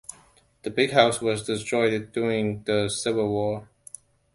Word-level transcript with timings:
The 0.63 0.71
big 0.71 0.93
house 0.93 1.21
was 1.21 1.43
destroyed 1.43 2.11
during 2.11 2.63
the 2.63 2.89
Civil 2.89 3.29
War. 3.29 3.69